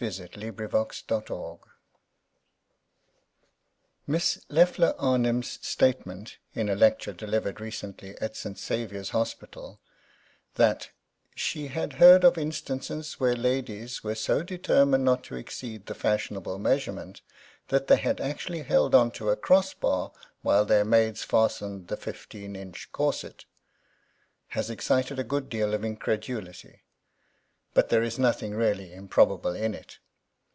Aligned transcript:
SLAVES 0.00 0.20
OF 0.20 0.70
FASHION 0.70 1.58
MISS 4.06 4.40
LEFFLER 4.48 4.94
ARNIM’S 4.98 5.58
statement, 5.60 6.38
in 6.54 6.70
a 6.70 6.74
lecture 6.74 7.12
delivered 7.12 7.60
recently 7.60 8.18
at 8.18 8.34
St. 8.34 8.58
Saviour’s 8.58 9.10
Hospital, 9.10 9.80
that 10.54 10.88
“she 11.36 11.66
had 11.68 11.92
heard 11.94 12.24
of 12.24 12.38
instances 12.38 13.20
where 13.20 13.36
ladies 13.36 14.02
were 14.02 14.14
so 14.14 14.42
determined 14.42 15.04
not 15.04 15.22
to 15.24 15.36
exceed 15.36 15.84
the 15.84 15.94
fashionable 15.94 16.58
measurement 16.58 17.20
that 17.68 17.88
they 17.88 17.96
had 17.98 18.18
actually 18.18 18.62
held 18.62 18.94
on 18.94 19.10
to 19.10 19.28
a 19.28 19.36
cross 19.36 19.74
bar 19.74 20.10
while 20.40 20.64
their 20.64 20.86
maids 20.86 21.22
fastened 21.22 21.88
the 21.88 21.98
fifteen 21.98 22.56
inch 22.56 22.90
corset,” 22.92 23.44
has 24.48 24.70
excited 24.70 25.18
a 25.18 25.22
good 25.24 25.50
deal 25.50 25.74
of 25.74 25.84
incredulity, 25.84 26.80
but 27.74 27.88
there 27.88 28.02
is 28.02 28.18
nothing 28.18 28.54
really 28.54 28.92
improbable 28.92 29.54
in 29.54 29.72
it. 29.72 29.96